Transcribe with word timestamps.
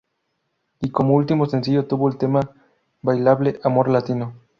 Y 0.79 0.89
como 0.89 1.13
último 1.13 1.45
sencillo 1.45 1.85
tuvo 1.85 2.09
el 2.09 2.17
tema 2.17 2.39
bailable 3.03 3.59
"Amor 3.63 3.87
latino". 3.87 4.33